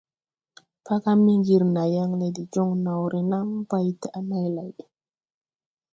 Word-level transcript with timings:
Paga 0.85 1.11
Miŋgiri 1.23 1.67
na 1.75 1.83
yaŋ 1.95 2.09
le 2.19 2.27
de 2.35 2.43
joŋ 2.53 2.69
naw 2.85 3.01
renam 3.13 3.47
bay 3.69 3.87
daʼ 4.01 4.15
này 4.29 4.47
lay. 4.57 4.73